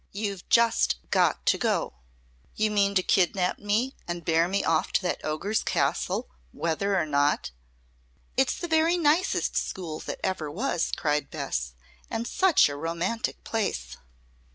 You've 0.13 0.49
just 0.49 0.95
got 1.11 1.45
to 1.45 1.59
go!" 1.59 1.93
"You 2.55 2.71
mean 2.71 2.95
to 2.95 3.03
kidnap 3.03 3.59
me 3.59 3.95
and 4.07 4.25
bear 4.25 4.47
me 4.47 4.63
off 4.63 4.91
to 4.93 5.01
that 5.03 5.23
ogre's 5.23 5.61
castle, 5.61 6.27
whether 6.51 6.97
or 6.97 7.05
not?" 7.05 7.51
"It's 8.35 8.55
the 8.57 8.67
very 8.67 8.97
nicest 8.97 9.55
school 9.55 9.99
that 9.99 10.19
ever 10.23 10.49
was," 10.49 10.91
cried 10.97 11.29
Bess. 11.29 11.75
"And 12.09 12.25
such 12.27 12.67
a 12.67 12.75
romantic 12.75 13.43
place." 13.43 13.97